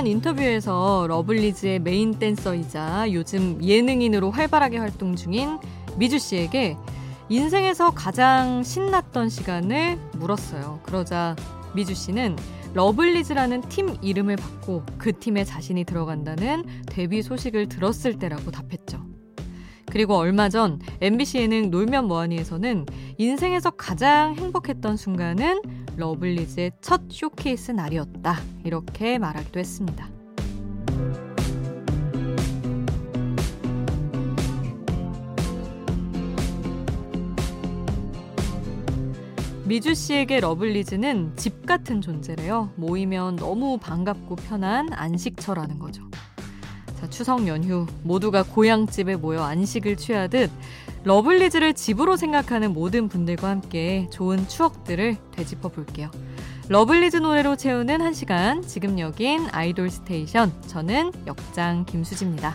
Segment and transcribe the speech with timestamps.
[0.00, 5.58] 한 인터뷰에서 러블리즈의 메인 댄서이자 요즘 예능인으로 활발하게 활동 중인
[5.98, 6.78] 미주 씨에게
[7.28, 10.80] 인생에서 가장 신났던 시간을 물었어요.
[10.84, 11.36] 그러자
[11.74, 12.36] 미주 씨는
[12.72, 19.04] 러블리즈라는 팀 이름을 받고 그 팀에 자신이 들어간다는 데뷔 소식을 들었을 때라고 답했죠.
[19.90, 22.86] 그리고 얼마 전 MBC 예능 놀면 뭐하니에서는
[23.18, 25.60] 인생에서 가장 행복했던 순간은
[25.96, 28.36] 러블리즈의 첫 쇼케이스 날이었다.
[28.64, 30.08] 이렇게 말하기도 했습니다.
[39.70, 42.72] 미주 씨에게 러블리즈는 집 같은 존재래요.
[42.74, 46.02] 모이면 너무 반갑고 편한 안식처라는 거죠.
[46.98, 50.50] 자, 추석 연휴 모두가 고향집에 모여 안식을 취하듯
[51.02, 56.10] 러블리즈를 집으로 생각하는 모든 분들과 함께 좋은 추억들을 되짚어 볼게요.
[56.68, 58.60] 러블리즈 노래로 채우는 한 시간.
[58.62, 60.60] 지금 여긴 아이돌 스테이션.
[60.62, 62.54] 저는 역장 김수지입니다.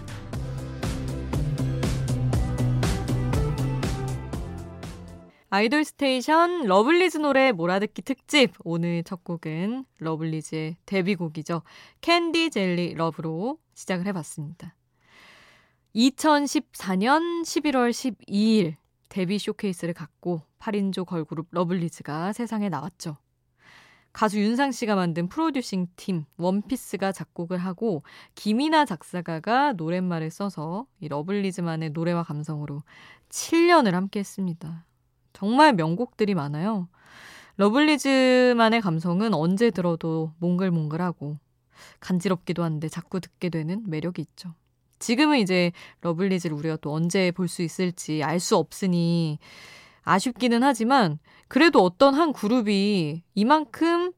[5.50, 11.64] 아이돌 스테이션 러블리즈 노래 몰아듣기 특집 오늘 첫 곡은 러블리즈의 데뷔곡이죠.
[12.02, 14.76] Candy Jelly Love로 시작을 해봤습니다.
[15.96, 18.76] 2014년 11월 12일
[19.08, 23.18] 데뷔 쇼케이스를 갖고 8인조 걸그룹 러블리즈가 세상에 나왔죠.
[24.12, 31.92] 가수 윤상 씨가 만든 producing 팀 원피스가 작곡을 하고 김이나 작사가가 노랫말을 써서 이 러블리즈만의
[31.92, 32.84] 노래와 감성으로
[33.30, 34.86] 7년을 함께 했습니다.
[35.32, 36.90] 정말 명곡들이 많아요.
[37.58, 41.38] 러블리즈만의 감성은 언제 들어도 몽글몽글하고
[42.02, 44.54] 간지럽기도 한데 자꾸 듣게 되는 매력이 있죠.
[45.00, 49.40] 지금은 이제 러블리즈를 우리가 또 언제 볼 수 있을지 알 수 없으니
[50.03, 54.14] 아쉽기는 하지만 그래도 어떤 한 그룹이 이만큼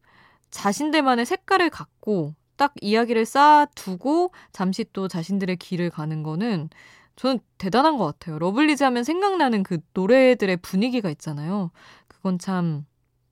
[0.51, 6.69] 자신들만의 색깔을 갖고 딱 이야기를 쌓아두고 잠시 또 자신들의 길을 가는 거는
[7.16, 8.40] 저는 대단한 것 같아요.
[8.40, 11.72] 러블리즈 하면 생각나는 그 노래들의 분위기가 있잖아요.
[12.07, 12.85] 그건 참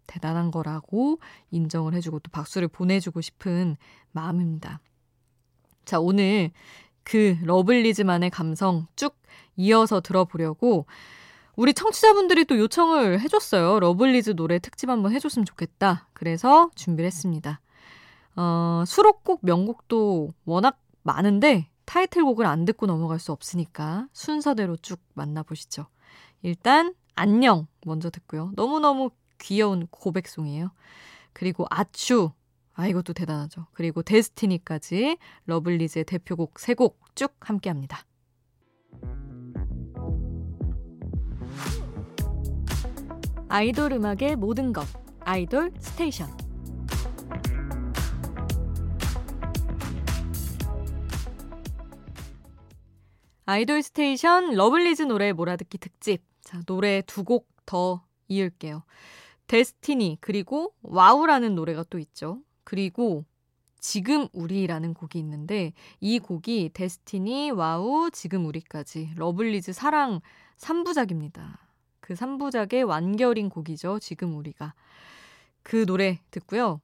[0.08, 1.19] 대단한 거라고
[1.52, 3.75] 인정을 해주고 또 박수를 보내주고 싶은
[4.12, 4.80] 마음입니다.
[5.86, 6.52] 자, 오늘
[7.06, 9.16] 그 러블리즈만의 감성 쭉
[9.56, 10.86] 이어서 들어보려고
[11.56, 13.80] 우리 청취자분들이 또 요청을 해줬어요.
[13.80, 16.10] 러블리즈 노래 특집 한번 해줬으면 좋겠다.
[16.12, 17.62] 그래서 준비를 했습니다.
[18.36, 25.86] 어, 수록곡 명곡도 워낙 많은데 타이틀곡을 안 듣고 넘어갈 수 없으니까 순서대로 쭉 만나보시죠.
[26.42, 28.52] 일단 안녕 먼저 듣고요.
[28.56, 30.72] 너무너무 귀여운 고백송이에요.
[31.32, 32.32] 그리고 아추
[32.75, 33.68] 아 이것도 대단하죠.
[33.74, 38.06] 그리고 Destiny까지 러블리즈의 대표곡 세 곡 쭉 함께 합니다.
[43.47, 44.86] 아이돌 음악의 모든 것
[45.22, 46.28] 아이돌 스테이션
[53.46, 56.24] 아이돌 스테이션 러블리즈 노래 몰아듣기 특집.
[56.42, 58.84] 자, 노래 두 곡 더 이을게요.
[59.47, 62.42] Destiny 그리고 WoW라는 노래가 또 있죠.
[62.66, 63.24] 그리고
[63.80, 65.72] 지금 우리라는 곡이 있는데
[66.02, 70.20] 이 곡이 Destiny, WoW, 지금 우리까지 러블리즈 사랑
[70.58, 71.59] 3부작입니다.
[72.00, 74.00] 그 3부작의 완결인 곡이죠.
[74.00, 74.74] 지금 우리가.
[75.64, 76.81] 그 노래 듣고요.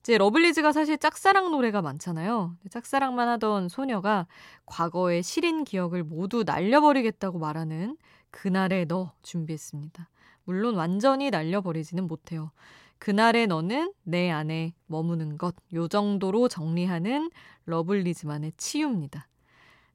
[0.00, 2.56] 이제 러블리즈가 사실 짝사랑 노래가 많잖아요.
[2.70, 4.26] 짝사랑만 하던 소녀가
[4.66, 7.96] 과거의 시린 기억을 모두 날려버리겠다고 말하는
[8.30, 10.08] 그날의 너 준비했습니다.
[10.44, 12.50] 물론 완전히 날려버리지는 못해요.
[12.98, 17.30] 그날의 너는 내 안에 머무는 것, 요 정도로 정리하는
[17.66, 19.28] 러블리즈만의 치유입니다.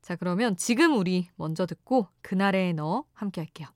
[0.01, 3.67] 자, 그러면 지금 우리 먼저 듣고 그날의 너 함께 할게요.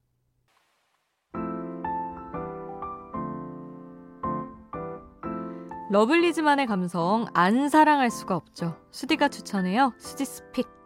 [5.91, 8.77] 러블리즈만의 감성 안 사랑할 수가 없죠.
[8.91, 9.93] 수디가 추천해요.
[9.97, 10.80] 수지's pick.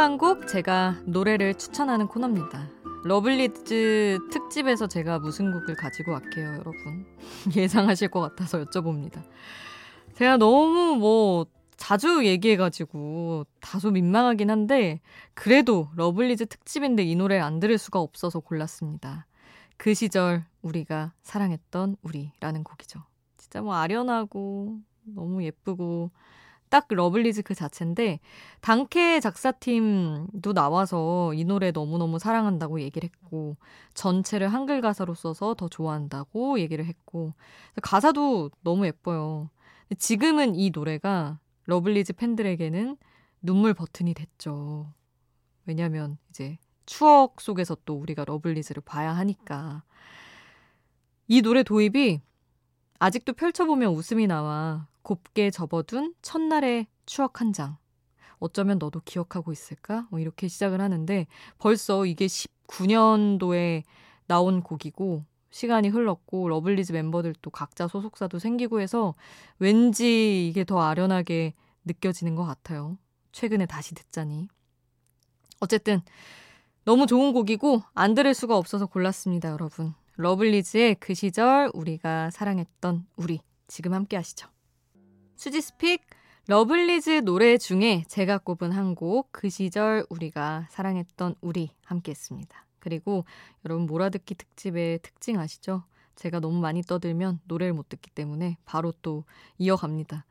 [0.00, 2.70] 한 곡 제가 노래를 추천하는 코너입니다.
[3.04, 7.04] 러블리즈 특집에서 제가 무슨 곡을 가지고 왔게요, 여러분.
[7.54, 9.22] 예상하실 것 같아서 여쭤봅니다.
[10.14, 11.44] 제가 너무 뭐
[11.76, 15.00] 자주 얘기해가지고 다소 민망하긴 한데
[15.34, 19.26] 그래도 러블리즈 특집인데 이 노래를 안 들을 수가 없어서 골랐습니다.
[19.76, 23.00] 그 시절 우리가 사랑했던 우리라는 곡이죠.
[23.36, 26.10] 진짜 뭐 아련하고 너무 예쁘고
[26.70, 28.20] 딱 러블리즈 그 자체인데
[28.60, 33.56] danke 작사팀도 나와서 이 노래 너무너무 사랑한다고 얘기를 했고
[33.94, 37.34] 전체를 한글 가사로 써서 더 좋아한다고 얘기를 했고
[37.82, 39.50] 가사도 너무 예뻐요.
[39.98, 42.96] 지금은 이 노래가 러블리즈 팬들에게는
[43.42, 44.92] 눈물 버튼이 됐죠.
[45.66, 49.82] 왜냐면 이제 추억 속에서 또 우리가 러블리즈를 봐야 하니까.
[51.26, 52.20] 이 노래 도입이
[52.98, 57.76] 아직도 펼쳐보면 웃음이 나와 곱게 접어둔 첫날의 추억 한 장.
[58.38, 60.06] 어쩌면 너도 기억하고 있을까?
[60.10, 61.26] 뭐 이렇게 시작을 하는데
[61.58, 63.82] 벌써 이게 19년도에
[64.26, 69.14] 나온 곡이고 시간이 흘렀고 러블리즈 멤버들도 각자 소속사도 생기고 해서
[69.58, 71.54] 왠지 이게 더 아련하게
[71.84, 72.96] 느껴지는 것 같아요.
[73.32, 74.48] 최근에 다시 듣자니.
[75.60, 76.00] 어쨌든
[76.84, 79.94] 너무 좋은 곡이고 안 들을 수가 없어서 골랐습니다, 여러분.
[80.16, 84.48] 러블리즈의 그 시절 우리가 사랑했던 우리 지금 함께 하시죠.
[85.40, 86.02] 수지's pick
[86.48, 92.66] 러블리즈 노래 중에 제가 꼽은 한 곡 그 시절 우리가 사랑했던 우리 함께 했습니다.
[92.78, 93.24] 그리고
[93.64, 95.84] 여러분 몰아듣기 특집의 특징 아시죠?
[96.14, 99.24] 제가 너무 많이 떠들면 노래를 못 듣기 때문에 바로 또
[99.56, 100.26] 이어갑니다.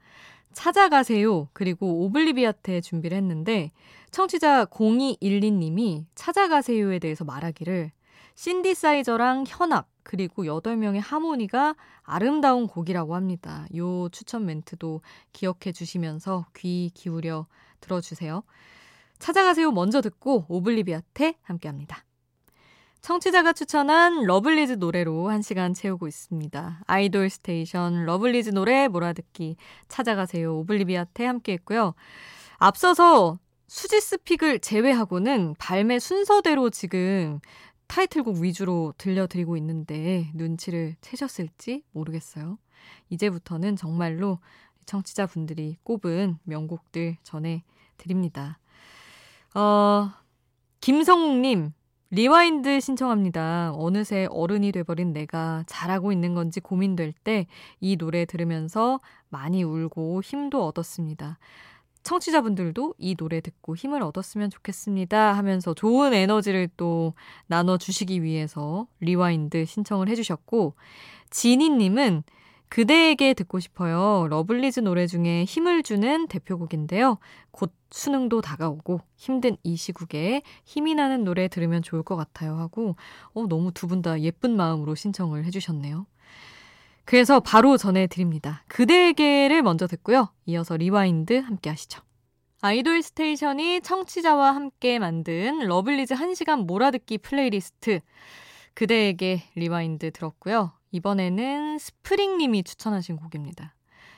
[0.54, 1.50] 찾아가세요.
[1.54, 3.72] 그리고 Obliviate 준비를 했는데
[4.12, 7.92] 청취자 0212님이 찾아가세요에 대해서 말하기를
[8.36, 13.66] 신디사이저랑 현악 그리고 8명의 하모니가 아름다운 곡이라고 합니다.
[13.76, 15.02] 요 추천 멘트도
[15.34, 17.46] 기억해 주시면서 귀 기울여
[17.80, 18.44] 들어주세요.
[19.20, 22.06] 찾아가세요 먼저 듣고 Obliviate 함께합니다.
[23.02, 26.82] 청취자가 추천한 러블리즈 노래로 한 시간 채우고 있습니다.
[26.86, 29.56] 아이돌 스테이션 러블리즈 노래 몰아듣기
[29.88, 30.58] 찾아가세요.
[30.58, 31.94] Obliviate 함께 했고요.
[32.58, 37.40] 앞서서 수지's pick을 제외하고는 발매 순서대로 지금
[37.90, 42.60] 타이틀곡 위주로 들려드리고 있는데 눈치를 채셨을지 모르겠어요.
[43.10, 44.38] 이제부터는 정말로
[44.86, 48.60] 청취자분들이 꼽은 명곡들 전해드립니다.
[49.56, 50.12] 어,
[50.82, 51.74] 김성욱님,
[52.12, 53.74] Rewind 신청합니다.
[53.76, 57.48] 어느새 어른이 돼버린 내가 잘하고 있는 건지 고민될 때
[57.80, 59.00] 이 노래 들으면서
[59.30, 61.40] 많이 울고 힘도 얻었습니다.
[62.04, 67.14] 청취자분들도 이 노래 듣고 힘을 얻었으면 좋겠습니다 하면서 좋은 에너지를 또
[67.48, 70.76] 나눠주시기 위해서 Rewind 신청을 해주셨고,
[71.30, 72.24] 지니님은
[72.70, 74.28] 그대에게 듣고 싶어요.
[74.30, 77.18] 러블리즈 노래 중에 힘을 주는 대표곡인데요.
[77.52, 82.96] 곧 수능도 다가오고 힘든 이 시국에 힘이 나는 노래 들으면 좋을 것 같아요 하고
[83.34, 86.06] 어, 너무 두 분 다 예쁜 마음으로 신청을 해주셨네요.
[87.10, 88.64] 그래서 바로 전해드립니다.
[88.68, 90.30] 그대에게를 먼저 듣고요.
[90.46, 92.04] 이어서 Rewind 함께 하시죠.
[92.62, 98.02] 아이돌 스테이션이 청취자와 함께 만든 러블리즈 1시간 몰아듣기 플레이리스트
[98.76, 100.74] 그대에게 Rewind 들었고요.
[100.92, 103.74] 이번에는 스프링님이 추천하신 곡입니다.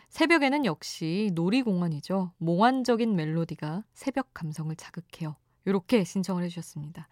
[0.10, 2.34] 새벽에는 역시 놀이공원이죠.
[2.40, 5.38] 몽환적인 멜로디가 새벽 감성을 자극해요.
[5.64, 7.08] 이렇게 신청을 해주셨습니다.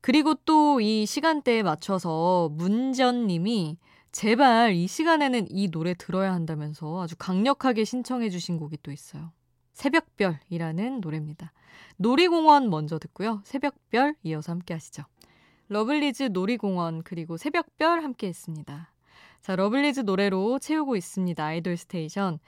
[0.00, 3.78] 그리고 또 이 시간대에 맞춰서 문전님이
[4.16, 9.30] 제발 이 시간에는 이 노래 들어야 한다면서 아주 강력하게 신청해 주신 곡이 또 있어요.
[9.74, 11.52] 새벽별이라는 노래입니다.
[11.98, 13.42] 놀이공원 먼저 듣고요.
[13.44, 15.02] 새벽별 이어서 함께 하시죠.
[15.68, 18.90] 러블리즈 놀이공원 그리고 새벽별 함께 했습니다.
[19.42, 21.44] 자, 러블리즈 노래로 채우고 있습니다.
[21.44, 22.38] 아이돌 스테이션.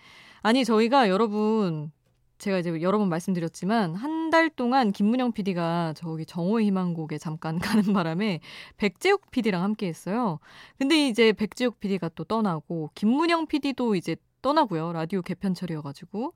[0.41, 1.93] 아니, 저희가 여러분,
[2.38, 7.93] 제가 이제 여러 번 말씀드렸지만, 한 달 동안 김문영 PD가 저기 정오의 희망곡에 잠깐 가는
[7.94, 8.40] 바람에
[8.77, 10.39] 백재욱 PD랑 함께 했어요.
[10.79, 14.93] 근데 이제 백재욱 PD가 또 떠나고, 김문영 PD도 이제 떠나고요.
[14.93, 16.34] 라디오 개편철이어가지고.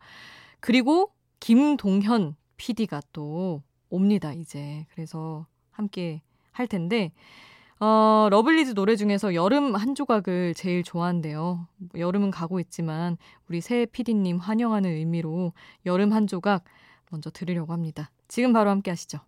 [0.61, 4.87] 그리고 김동현 PD가 또 옵니다, 이제.
[4.95, 6.23] 그래서 함께
[6.53, 7.13] 할 텐데,
[7.85, 11.67] 어, 러블리즈 노래 중에서 여름 한 조각을 제일 좋아한대요.
[11.97, 13.17] 여름은 가고 있지만
[13.49, 15.53] 우리 새 PD님 환영하는 의미로
[15.85, 16.63] 여름 한 조각
[17.11, 18.13] 먼저 들으려고 합니다.
[18.29, 19.19] 지금 바로 함께 하시죠.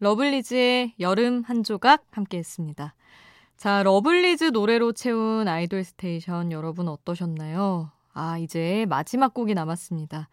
[0.00, 2.94] 러블리즈의 여름 한 조각 함께 했습니다.
[3.56, 7.90] 자, 러블리즈 노래로 채운 아이돌 스테이션 여러분 어떠셨나요?
[8.12, 10.28] 아, 이제 마지막 곡이 남았습니다.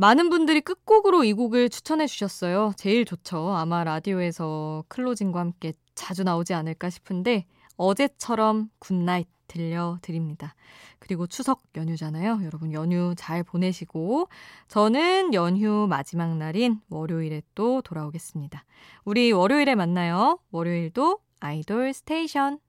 [0.00, 2.72] 많은 분들이 끝곡으로 이 곡을 추천해 주셨어요.
[2.76, 3.50] 제일 좋죠.
[3.50, 10.54] 아마 라디오에서 closing과 함께 자주 나오지 않을까 싶은데 어제처럼 Good Night 들려드립니다.
[11.00, 12.42] 그리고 추석 연휴잖아요.
[12.44, 14.28] 여러분 연휴 잘 보내시고
[14.68, 18.64] 저는 연휴 마지막 날인 월요일에 또 돌아오겠습니다.
[19.04, 20.38] 우리 월요일에 만나요.
[20.52, 22.60] 월요일도 아이돌 스테이션.